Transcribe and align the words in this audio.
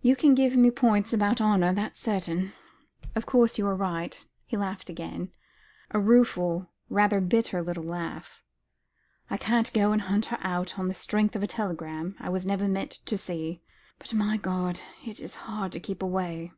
"You 0.00 0.16
can 0.16 0.34
give 0.34 0.56
me 0.56 0.70
points 0.70 1.12
about 1.12 1.38
honour, 1.38 1.74
that's 1.74 2.00
certain. 2.00 2.54
Of 3.14 3.26
course, 3.26 3.58
you 3.58 3.66
are 3.66 3.76
right," 3.76 4.24
he 4.46 4.56
laughed 4.56 4.88
again, 4.88 5.32
a 5.90 6.00
rueful, 6.00 6.70
rather 6.88 7.20
bitter 7.20 7.60
little 7.60 7.84
laugh. 7.84 8.42
"I 9.28 9.36
can't 9.36 9.70
go 9.74 9.92
and 9.92 10.00
hunt 10.00 10.24
her 10.32 10.38
out 10.40 10.78
on 10.78 10.88
the 10.88 10.94
strength 10.94 11.36
of 11.36 11.42
a 11.42 11.46
telegram 11.46 12.16
I 12.18 12.30
was 12.30 12.46
never 12.46 12.68
meant 12.68 13.00
to 13.04 13.18
see. 13.18 13.60
But, 13.98 14.14
my 14.14 14.38
God! 14.38 14.80
it 15.04 15.20
is 15.20 15.34
hard 15.44 15.72
to 15.72 15.80
keep 15.80 16.02
away." 16.02 16.52